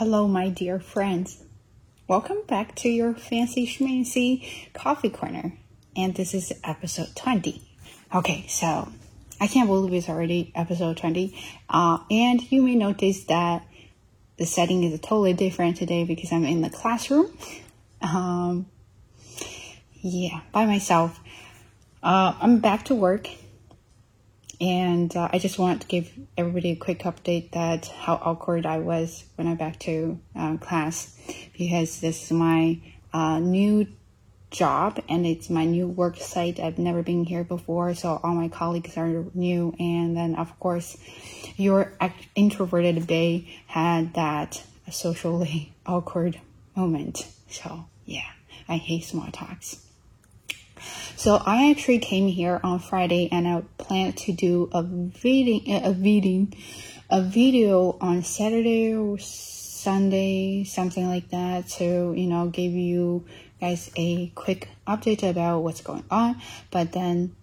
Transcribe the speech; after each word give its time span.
Hello, 0.00 0.26
my 0.26 0.48
dear 0.48 0.80
friends. 0.80 1.44
Welcome 2.08 2.38
back 2.48 2.74
to 2.76 2.88
your 2.88 3.12
fancy 3.12 3.66
schmancy 3.66 4.72
coffee 4.72 5.10
corner. 5.10 5.52
And 5.94 6.14
this 6.14 6.32
is 6.32 6.54
episode 6.64 7.14
20. 7.16 7.60
Okay, 8.14 8.46
so 8.48 8.90
I 9.38 9.46
can't 9.46 9.68
believe 9.68 9.92
it's 9.92 10.08
already 10.08 10.52
episode 10.54 10.96
20. 10.96 11.38
Uh, 11.68 11.98
and 12.10 12.50
you 12.50 12.62
may 12.62 12.76
notice 12.76 13.24
that 13.24 13.66
the 14.38 14.46
setting 14.46 14.84
is 14.84 14.98
totally 15.00 15.34
different 15.34 15.76
today 15.76 16.04
because 16.04 16.32
I'm 16.32 16.46
in 16.46 16.62
the 16.62 16.70
classroom. 16.70 17.30
Um, 18.00 18.64
yeah, 20.00 20.40
by 20.50 20.64
myself. 20.64 21.20
Uh, 22.02 22.32
I'm 22.40 22.60
back 22.60 22.86
to 22.86 22.94
work 22.94 23.28
and 24.60 25.14
uh, 25.16 25.28
I 25.32 25.38
just 25.38 25.58
want 25.58 25.82
to 25.82 25.88
give 25.88 26.10
everybody 26.36 26.72
a 26.72 26.76
quick 26.76 27.00
update 27.00 27.52
that 27.52 27.86
how 27.86 28.14
awkward 28.14 28.66
I 28.66 28.78
was 28.78 29.24
when 29.36 29.46
I 29.46 29.54
back 29.54 29.78
to 29.80 30.20
uh, 30.36 30.58
class 30.58 31.16
because 31.56 32.00
this 32.00 32.24
is 32.24 32.32
my 32.32 32.78
uh, 33.12 33.38
new 33.38 33.86
job 34.50 35.00
and 35.08 35.24
it's 35.24 35.48
my 35.48 35.64
new 35.64 35.88
work 35.88 36.16
site. 36.18 36.60
I've 36.60 36.78
never 36.78 37.02
been 37.02 37.24
here 37.24 37.44
before, 37.44 37.94
so 37.94 38.20
all 38.22 38.34
my 38.34 38.48
colleagues 38.48 38.96
are 38.96 39.24
new. 39.32 39.74
And 39.78 40.16
then, 40.16 40.34
of 40.34 40.58
course, 40.60 40.96
your 41.56 41.92
introverted 42.34 43.06
Bay 43.06 43.48
had 43.66 44.14
that 44.14 44.62
socially 44.90 45.72
awkward 45.86 46.40
moment. 46.76 47.26
So, 47.48 47.86
yeah, 48.04 48.30
I 48.68 48.76
hate 48.76 49.04
small 49.04 49.30
talks. 49.30 49.86
So 51.16 51.40
I 51.44 51.70
actually 51.70 51.98
came 51.98 52.28
here 52.28 52.60
on 52.62 52.78
Friday 52.78 53.28
and 53.30 53.46
I 53.46 53.62
plan 53.78 54.12
to 54.12 54.32
do 54.32 54.70
a 54.72 54.82
video, 54.82 55.60
eh, 55.66 55.80
a 55.84 55.92
video, 55.92 56.48
a 57.10 57.22
video 57.22 57.98
on 58.00 58.22
Saturday 58.22 58.94
or 58.94 59.18
Sunday, 59.18 60.64
something 60.64 61.06
like 61.08 61.30
that, 61.30 61.68
to 61.78 62.14
you 62.16 62.26
know 62.26 62.48
give 62.48 62.72
you 62.72 63.24
guys 63.60 63.90
a 63.96 64.28
quick 64.34 64.68
update 64.86 65.28
about 65.28 65.60
what's 65.60 65.80
going 65.80 66.04
on. 66.10 66.40
But 66.70 66.92
then, 66.92 67.34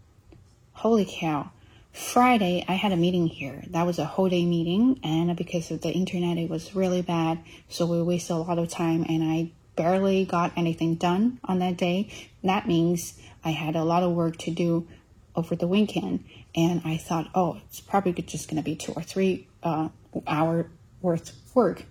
holy 0.74 1.06
cow! 1.10 1.52
Friday, 1.92 2.64
I 2.68 2.74
had 2.74 2.92
a 2.92 2.96
meeting 2.96 3.26
here. 3.26 3.64
That 3.72 3.88
was 3.88 3.98
a 3.98 4.06
whole 4.06 4.30
day 4.30 4.46
meeting, 4.46 5.00
and 5.04 5.36
because 5.36 5.72
of 5.72 5.82
the 5.82 5.92
internet, 5.92 6.38
it 6.38 6.48
was 6.48 6.76
really 6.76 7.02
bad. 7.02 7.40
So 7.70 7.88
we 7.88 8.02
wasted 8.04 8.36
a 8.36 8.40
lot 8.40 8.60
of 8.60 8.70
time, 8.70 9.04
and 9.10 9.24
I 9.24 9.52
barely 9.78 10.26
got 10.26 10.52
anything 10.58 10.96
done 10.96 11.40
on 11.46 11.60
that 11.60 11.78
day. 11.78 12.12
That 12.44 12.68
means 12.68 13.18
I 13.46 13.52
had 13.52 13.78
a 13.78 13.84
lot 13.84 14.04
of 14.04 14.12
work 14.12 14.36
to 14.40 14.52
do 14.52 14.88
over 15.36 15.56
the 15.56 15.68
weekend, 15.68 16.26
and 16.56 16.82
I 16.84 16.98
thought, 16.98 17.30
oh, 17.34 17.62
it's 17.66 17.80
probably 17.80 18.12
just 18.24 18.50
going 18.50 18.58
to 18.58 18.64
be 18.64 18.76
two 18.76 18.92
or 18.94 19.04
three 19.04 19.48
uh, 19.64 19.90
hour 20.26 20.70
worth 21.02 21.32
work. 21.54 21.84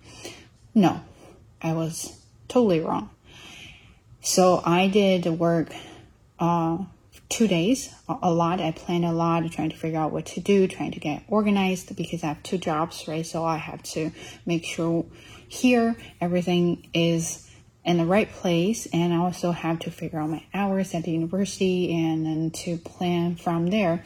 No, 0.75 1.01
I 1.61 1.73
was 1.73 2.21
totally 2.47 2.81
wrong. 2.81 3.09
So 4.21 4.61
I 4.63 4.89
did 4.89 5.25
work 5.25 5.69
uh, 6.39 6.79
two 7.29 7.47
days, 7.47 7.93
a 8.09 8.31
lot. 8.31 8.59
I 8.59 8.71
planned 8.71 9.05
a 9.05 9.11
lot, 9.11 9.49
trying 9.51 9.69
to 9.69 9.77
figure 9.77 9.99
out 9.99 10.11
what 10.11 10.25
to 10.27 10.41
do, 10.41 10.67
trying 10.67 10.91
to 10.91 10.99
get 10.99 11.23
organized 11.29 11.95
because 11.95 12.23
I 12.23 12.27
have 12.27 12.43
two 12.43 12.57
jobs, 12.57 13.07
right? 13.07 13.25
So 13.25 13.45
I 13.45 13.57
have 13.57 13.81
to 13.83 14.11
make 14.45 14.65
sure 14.65 15.05
here 15.47 15.95
everything 16.19 16.87
is 16.93 17.46
in 17.87 17.97
the 17.97 18.05
right 18.05 18.29
place 18.29 18.85
and 18.91 19.13
I 19.13 19.17
also 19.17 19.51
have 19.51 19.79
to 19.79 19.91
figure 19.91 20.19
out 20.19 20.29
my 20.29 20.43
hours 20.53 20.93
at 20.93 21.05
the 21.05 21.11
university 21.11 21.93
and 21.95 22.25
then 22.25 22.51
to 22.51 22.77
plan 22.77 23.37
from 23.37 23.67
there. 23.67 24.03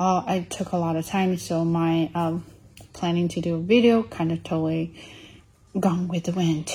Uh, 0.00 0.22
I 0.26 0.40
took 0.40 0.72
a 0.72 0.76
lot 0.76 0.96
of 0.96 1.06
time, 1.06 1.38
so 1.38 1.64
my 1.64 2.10
um, 2.14 2.44
planning 2.92 3.28
to 3.28 3.40
do 3.40 3.54
a 3.54 3.60
video 3.60 4.02
kind 4.02 4.32
of 4.32 4.42
totally 4.42 4.94
gone 5.78 6.08
with 6.08 6.24
the 6.24 6.32
wind. 6.32 6.70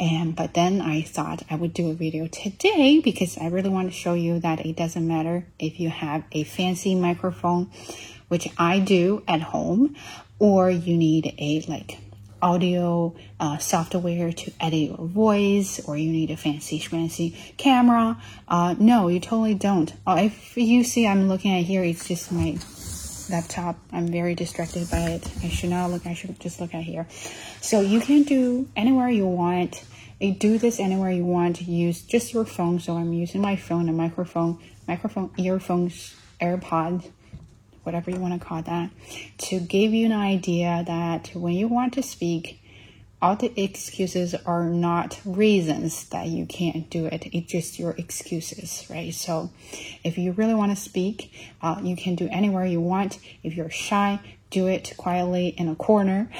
And 0.00 0.34
but 0.34 0.54
then 0.54 0.80
I 0.80 1.02
thought 1.02 1.42
I 1.48 1.56
would 1.56 1.74
do 1.74 1.90
a 1.90 1.94
video 1.94 2.26
today 2.26 3.00
because 3.00 3.38
I 3.38 3.48
really 3.48 3.70
want 3.70 3.88
to 3.88 3.96
show 3.96 4.14
you 4.14 4.40
that 4.40 4.66
it 4.66 4.76
doesn't 4.76 5.06
matter 5.06 5.46
if 5.58 5.78
you 5.78 5.90
have 5.90 6.24
a 6.32 6.44
fancy 6.44 6.94
microphone, 6.94 7.70
which 8.28 8.48
I 8.58 8.78
do 8.80 9.22
at 9.28 9.42
home, 9.42 9.94
or 10.38 10.70
you 10.70 10.96
need 10.96 11.34
a 11.38 11.64
like 11.68 11.98
audio 12.42 13.14
uh, 13.40 13.56
software 13.58 14.32
to 14.32 14.52
edit 14.60 14.90
your 14.90 15.06
voice 15.06 15.80
or 15.86 15.96
you 15.96 16.10
need 16.10 16.30
a 16.30 16.36
fancy 16.36 16.80
schmancy 16.80 17.34
camera. 17.56 18.20
Uh, 18.48 18.74
no, 18.78 19.08
you 19.08 19.20
totally 19.20 19.54
don't. 19.54 19.94
Uh, 20.06 20.22
if 20.24 20.56
you 20.56 20.84
see 20.84 21.06
I'm 21.06 21.28
looking 21.28 21.54
at 21.56 21.64
here, 21.64 21.84
it's 21.84 22.06
just 22.08 22.32
my 22.32 22.58
laptop. 23.30 23.78
I'm 23.92 24.08
very 24.08 24.34
distracted 24.34 24.90
by 24.90 24.98
it. 24.98 25.30
I 25.42 25.48
should 25.48 25.70
not 25.70 25.90
look, 25.90 26.06
I 26.06 26.14
should 26.14 26.38
just 26.40 26.60
look 26.60 26.74
at 26.74 26.82
here. 26.82 27.06
So 27.60 27.80
you 27.80 28.00
can 28.00 28.24
do 28.24 28.68
anywhere 28.76 29.08
you 29.08 29.26
want. 29.26 29.84
You 30.20 30.34
do 30.34 30.58
this 30.58 30.78
anywhere 30.78 31.10
you 31.10 31.24
want. 31.24 31.62
Use 31.62 32.02
just 32.02 32.34
your 32.34 32.44
phone. 32.44 32.80
So 32.80 32.96
I'm 32.96 33.12
using 33.12 33.40
my 33.40 33.56
phone, 33.56 33.88
a 33.88 33.92
microphone, 33.92 34.58
microphone, 34.86 35.30
earphones, 35.38 36.14
AirPods 36.40 37.10
whatever 37.82 38.10
you 38.10 38.18
want 38.18 38.40
to 38.40 38.46
call 38.46 38.62
that, 38.62 38.90
to 39.38 39.60
give 39.60 39.92
you 39.92 40.06
an 40.06 40.12
idea 40.12 40.84
that 40.86 41.28
when 41.34 41.54
you 41.54 41.68
want 41.68 41.92
to 41.94 42.02
speak, 42.02 42.60
all 43.22 43.36
the 43.36 43.52
excuses 43.62 44.34
are 44.34 44.64
not 44.64 45.20
reasons 45.24 46.08
that 46.08 46.26
you 46.26 46.44
can't 46.44 46.90
do 46.90 47.06
it. 47.06 47.28
It's 47.32 47.52
just 47.52 47.78
your 47.78 47.92
excuses, 47.92 48.84
right? 48.90 49.14
So 49.14 49.50
if 50.02 50.18
you 50.18 50.32
really 50.32 50.54
want 50.54 50.76
to 50.76 50.82
speak, 50.82 51.32
uh, 51.62 51.80
you 51.84 51.94
can 51.94 52.16
do 52.16 52.28
anywhere 52.32 52.66
you 52.66 52.80
want. 52.80 53.20
If 53.44 53.54
you're 53.54 53.70
shy, 53.70 54.20
do 54.50 54.66
it 54.66 54.94
quietly 54.96 55.48
in 55.48 55.68
a 55.68 55.76
corner. 55.76 56.30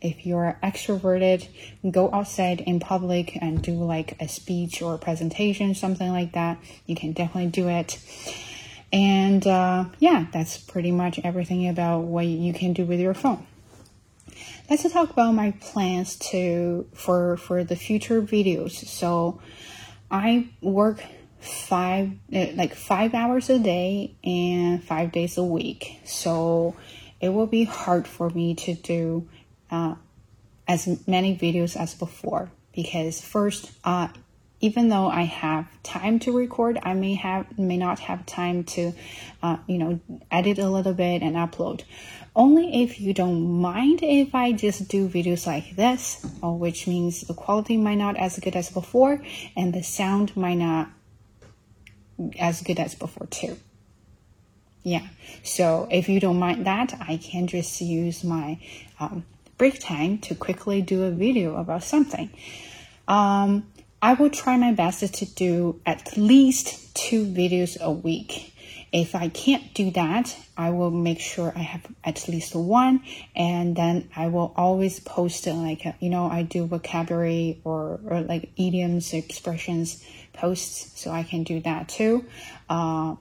If 0.00 0.24
you're 0.24 0.56
extroverted, 0.62 1.48
go 1.90 2.08
outside 2.12 2.60
in 2.60 2.78
public 2.78 3.36
and 3.40 3.60
do 3.60 3.72
like 3.72 4.16
a 4.20 4.28
speech 4.28 4.82
or 4.82 4.94
a 4.94 4.98
presentation, 4.98 5.74
something 5.74 6.10
like 6.10 6.32
that. 6.32 6.58
You 6.86 6.94
can 6.94 7.12
definitely 7.12 7.50
do 7.50 7.68
it. 7.68 7.98
And 8.92 9.46
uh, 9.46 9.84
yeah, 9.98 10.26
that's 10.32 10.58
pretty 10.58 10.90
much 10.90 11.20
everything 11.22 11.68
about 11.68 12.00
what 12.00 12.26
you 12.26 12.52
can 12.52 12.72
do 12.72 12.84
with 12.84 13.00
your 13.00 13.14
phone. 13.14 13.46
Let's 14.68 14.90
talk 14.92 15.10
about 15.10 15.32
my 15.32 15.52
plans 15.60 16.16
to 16.30 16.86
for 16.94 17.36
for 17.36 17.64
the 17.64 17.76
future 17.76 18.22
videos. 18.22 18.72
So 18.72 19.40
I 20.10 20.48
work 20.60 21.02
five 21.40 22.12
eh, 22.32 22.52
like 22.54 22.74
five 22.74 23.14
hours 23.14 23.50
a 23.50 23.58
day 23.58 24.14
and 24.22 24.82
five 24.82 25.12
days 25.12 25.38
a 25.38 25.44
week. 25.44 25.98
So 26.04 26.76
it 27.20 27.30
will 27.30 27.46
be 27.46 27.64
hard 27.64 28.06
for 28.06 28.30
me 28.30 28.54
to 28.54 28.74
do 28.74 29.28
uh, 29.70 29.94
as 30.66 31.06
many 31.06 31.36
videos 31.36 31.76
as 31.76 31.94
before 31.94 32.50
because 32.72 33.20
first 33.20 33.70
uh, 33.84 34.08
even 34.60 34.88
though 34.88 35.08
I 35.08 35.22
have 35.22 35.66
time 35.82 36.18
to 36.20 36.36
record, 36.36 36.78
I 36.82 36.94
may 36.94 37.14
have 37.14 37.58
may 37.58 37.76
not 37.76 37.98
have 38.00 38.26
time 38.26 38.64
to, 38.64 38.92
uh, 39.42 39.56
you 39.66 39.78
know, 39.78 40.00
edit 40.30 40.58
a 40.58 40.68
little 40.68 40.92
bit 40.92 41.22
and 41.22 41.34
upload. 41.36 41.82
Only 42.36 42.82
if 42.82 43.00
you 43.00 43.12
don't 43.12 43.60
mind 43.60 44.00
if 44.02 44.34
I 44.34 44.52
just 44.52 44.88
do 44.88 45.08
videos 45.08 45.46
like 45.46 45.76
this, 45.76 46.24
or 46.42 46.56
which 46.56 46.86
means 46.86 47.22
the 47.22 47.34
quality 47.34 47.76
might 47.76 47.96
not 47.96 48.16
as 48.16 48.38
good 48.38 48.54
as 48.54 48.70
before, 48.70 49.22
and 49.56 49.72
the 49.72 49.82
sound 49.82 50.36
might 50.36 50.58
not 50.58 50.90
as 52.38 52.62
good 52.62 52.78
as 52.78 52.94
before 52.94 53.26
too. 53.26 53.56
Yeah. 54.82 55.06
So 55.42 55.88
if 55.90 56.08
you 56.08 56.20
don't 56.20 56.38
mind 56.38 56.66
that, 56.66 56.94
I 57.00 57.16
can 57.16 57.46
just 57.46 57.80
use 57.80 58.24
my 58.24 58.58
um, 58.98 59.24
break 59.58 59.80
time 59.80 60.18
to 60.18 60.34
quickly 60.34 60.82
do 60.82 61.04
a 61.04 61.10
video 61.10 61.56
about 61.56 61.82
something. 61.82 62.30
Um, 63.08 63.66
I 64.02 64.14
will 64.14 64.30
try 64.30 64.56
my 64.56 64.72
best 64.72 65.14
to 65.14 65.26
do 65.26 65.80
at 65.84 66.16
least 66.16 66.94
two 66.94 67.26
videos 67.26 67.78
a 67.80 67.90
week. 67.90 68.54
If 68.92 69.14
I 69.14 69.28
can't 69.28 69.72
do 69.74 69.90
that, 69.92 70.36
I 70.56 70.70
will 70.70 70.90
make 70.90 71.20
sure 71.20 71.52
I 71.54 71.60
have 71.60 71.86
at 72.02 72.26
least 72.26 72.56
one, 72.56 73.02
and 73.36 73.76
then 73.76 74.08
I 74.16 74.28
will 74.28 74.52
always 74.56 74.98
post 75.00 75.46
like 75.46 75.84
you 76.00 76.10
know 76.10 76.26
I 76.26 76.42
do 76.42 76.66
vocabulary 76.66 77.60
or, 77.62 78.00
or 78.04 78.20
like 78.22 78.50
idioms, 78.56 79.12
expressions 79.12 80.04
posts, 80.32 80.98
so 81.00 81.10
I 81.10 81.22
can 81.22 81.44
do 81.44 81.60
that 81.60 81.88
too, 81.88 82.24
uh, 82.68 83.14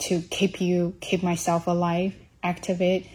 to 0.00 0.20
keep 0.20 0.60
you 0.60 0.94
keep 1.00 1.22
myself 1.22 1.68
alive, 1.68 2.14
activate 2.42 3.06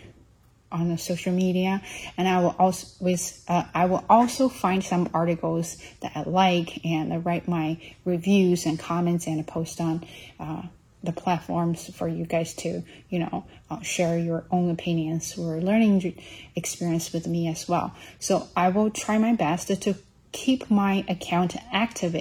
on 0.74 0.90
the 0.90 0.98
social 0.98 1.32
media. 1.32 1.82
And 2.18 2.28
I 2.28 2.40
will 2.40 2.56
also 2.60 2.88
with 3.00 3.44
uh, 3.48 3.64
I 3.74 3.86
will 3.86 4.04
also 4.10 4.50
find 4.50 4.84
some 4.84 5.10
articles 5.14 5.78
that 6.02 6.12
I 6.16 6.24
like 6.24 6.84
and 6.86 7.14
I 7.14 7.18
write 7.18 7.48
my 7.48 7.80
reviews 8.04 8.66
and 8.66 8.78
comments 8.78 9.28
and 9.28 9.46
post 9.48 9.80
on 9.80 10.04
uh, 10.40 10.64
the 11.04 11.14
platforms 11.14 11.94
for 11.96 12.08
you 12.08 12.26
guys 12.26 12.54
to 12.56 12.84
you 13.10 13.20
know 13.20 13.46
uh, 13.70 13.82
share 13.82 14.18
your 14.18 14.46
own 14.52 14.70
opinions 14.70 15.38
or 15.38 15.62
learning 15.62 16.20
experience 16.56 17.14
with 17.14 17.28
me 17.28 17.48
as 17.48 17.70
well. 17.70 17.96
So 18.20 18.48
I 18.56 18.70
will 18.70 18.90
try 18.90 19.18
my 19.18 19.34
best 19.34 19.68
to 19.82 19.96
keep 20.32 20.70
my 20.70 21.06
account 21.08 21.56
active. 21.72 22.16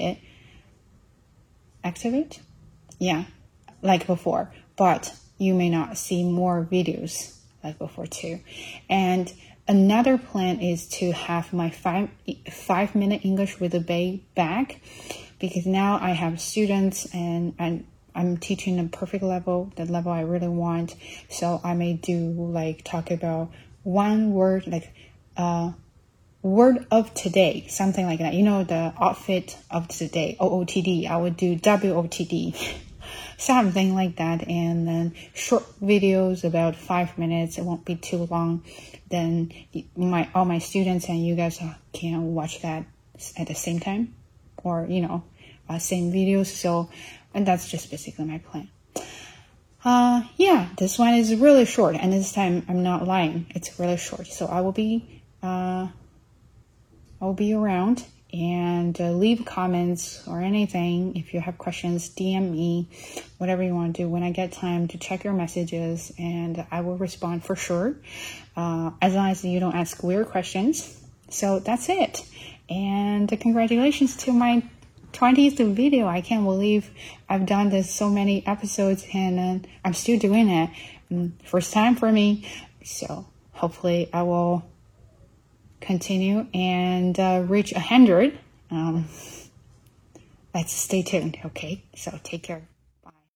activate? 1.83 2.41
Yeah 2.99 3.25
like 3.83 4.07
before. 4.07 4.53
But 4.77 5.15
you 5.39 5.55
may 5.55 5.69
not 5.69 5.99
see 5.99 6.25
more 6.25 6.67
videos 6.71 7.37
like 7.63 7.79
before 7.79 8.07
too. 8.07 8.41
And 8.89 9.33
another 9.69 10.19
plan 10.19 10.61
is 10.61 10.89
to 10.89 11.13
have 11.13 11.53
my 11.53 11.71
five 11.71 12.09
five 12.51 12.95
minute 12.95 13.25
English 13.25 13.61
with 13.61 13.75
a 13.75 13.81
bay 13.81 14.23
back 14.35 14.81
because 15.39 15.67
now 15.67 15.99
I 16.01 16.11
have 16.11 16.41
students 16.41 17.13
and 17.13 17.55
I'm, 17.59 17.87
I'm 18.15 18.37
teaching 18.37 18.79
a 18.79 18.85
perfect 18.85 19.25
level, 19.25 19.73
the 19.77 19.85
level 19.85 20.13
I 20.13 20.21
really 20.21 20.49
want. 20.49 20.95
So 21.29 21.61
I 21.63 21.75
may 21.75 21.95
do 21.95 22.17
like 22.17 22.85
talk 22.85 23.11
about 23.11 23.51
one 23.83 24.33
word, 24.33 24.69
like 24.69 24.95
uh, 25.37 25.73
word 26.43 26.87
of 26.91 27.13
today, 27.15 27.67
something 27.69 28.07
like 28.07 28.21
that. 28.21 28.35
You 28.35 28.45
know, 28.45 28.65
the 28.65 28.95
outfit 29.01 29.57
of 29.71 29.89
today, 29.89 30.37
OOTD. 30.41 31.09
I 31.09 31.17
would 31.17 31.37
do 31.37 31.57
WOTD, 31.57 32.75
something 33.43 33.95
like 33.95 34.17
that. 34.17 34.49
And 34.49 34.87
then 34.87 35.15
short 35.35 35.65
videos 35.81 36.45
about 36.45 36.77
five 36.77 37.19
minutes. 37.19 37.59
It 37.59 37.65
won't 37.65 37.85
be 37.85 37.97
too 37.97 38.27
long. 38.31 38.65
Then 39.11 39.53
my 39.97 40.29
all 40.35 40.45
my 40.45 40.59
students 40.59 41.09
and 41.09 41.25
you 41.25 41.35
guys 41.35 41.61
can 41.93 42.35
watch 42.35 42.63
that 42.63 42.87
at 43.37 43.47
the 43.49 43.55
same 43.55 43.81
time, 43.81 44.15
or 44.63 44.87
you 44.89 45.03
know, 45.03 45.25
uh, 45.69 45.79
same 45.79 46.13
videos. 46.13 46.47
So, 46.47 46.89
and 47.35 47.47
that's 47.47 47.69
just 47.69 47.91
basically 47.91 48.25
my 48.25 48.39
plan. 48.39 48.69
Uh, 49.85 50.23
yeah, 50.37 50.69
this 50.79 50.97
one 50.99 51.15
is 51.15 51.35
really 51.35 51.65
short, 51.65 51.97
and 51.97 52.13
this 52.13 52.33
time 52.33 52.65
I'm 52.69 52.83
not 52.83 53.07
lying. 53.07 53.47
It's 53.51 53.79
really 53.81 53.97
short. 53.97 54.29
So 54.29 54.47
I 54.47 54.61
will 54.61 54.73
be 54.73 55.23
uh 55.43 55.89
I'll 57.21 57.35
be 57.35 57.53
around 57.53 58.05
and 58.33 58.99
uh, 59.01 59.11
leave 59.11 59.45
comments 59.45 60.27
or 60.27 60.41
anything. 60.41 61.17
If 61.17 61.35
you 61.35 61.41
have 61.41 61.59
questions, 61.59 62.09
DM 62.09 62.51
me, 62.51 62.89
whatever 63.39 63.63
you 63.63 63.75
want 63.75 63.97
to 63.97 64.03
do. 64.03 64.09
When 64.09 64.23
I 64.23 64.31
get 64.31 64.53
time 64.53 64.89
to 64.89 64.99
check 64.99 65.25
your 65.25 65.35
messages, 65.35 66.13
and 66.19 66.65
I 66.71 66.81
will 66.81 66.97
respond 66.97 67.45
for 67.45 67.57
sure, 67.57 67.97
uh, 68.57 68.93
as 69.01 69.15
long 69.15 69.31
as 69.31 69.45
you 69.45 69.61
don't 69.61 69.75
ask 69.75 70.03
weird 70.03 70.29
questions. 70.29 70.99
So 71.29 71.59
that's 71.59 71.89
it. 71.89 72.25
And 72.71 73.29
congratulations 73.41 74.17
to 74.19 74.33
my 74.33 74.63
20th 75.13 75.75
video. 75.75 76.07
I 76.07 76.21
can't 76.23 76.45
believe 76.45 76.91
I've 77.29 77.47
done 77.47 77.69
this 77.69 77.91
so 77.91 78.09
many 78.09 78.47
episodes 78.47 79.05
and 79.13 79.65
uh, 79.65 79.69
I'm 79.85 79.93
still 79.93 80.19
doing 80.19 80.49
it. 80.49 80.71
Mm, 81.11 81.33
first 81.45 81.73
time 81.73 81.97
for 81.97 82.11
me. 82.11 82.49
So 82.83 83.27
hopefully 83.53 84.09
I 84.13 84.23
will 84.23 84.65
continue 85.83 86.47
and 86.55 87.19
uh, 87.19 87.45
reach 87.47 87.73
100. 87.73 88.39
Um, 88.71 89.07
let's 90.55 90.73
stay 90.73 91.03
tuned, 91.03 91.39
okay? 91.45 91.83
So 91.95 92.19
take 92.23 92.45
care. 92.45 92.63